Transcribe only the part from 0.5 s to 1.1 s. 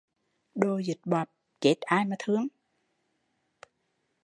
Đồ dịch